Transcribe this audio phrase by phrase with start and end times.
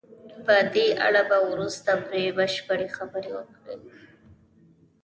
[0.45, 3.75] په دې اړه به وروسته پرې بشپړې خبرې وکړو.